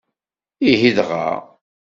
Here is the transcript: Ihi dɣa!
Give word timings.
Ihi 0.69 0.89
dɣa! 0.97 1.25